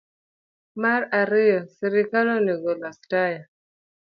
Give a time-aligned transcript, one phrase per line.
[0.81, 3.41] Mar ariyo, sirkal onego olos taya